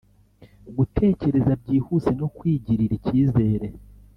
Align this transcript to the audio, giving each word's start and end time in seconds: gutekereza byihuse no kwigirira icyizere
gutekereza 0.77 1.51
byihuse 1.61 2.11
no 2.19 2.27
kwigirira 2.35 2.93
icyizere 2.99 3.67